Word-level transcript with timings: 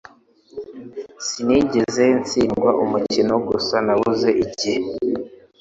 Sinigeze 1.25 2.03
ntsindwa 2.19 2.69
umukino. 2.83 3.33
Gusa 3.47 3.75
nabuze 3.85 4.29
igihe.” 4.43 4.77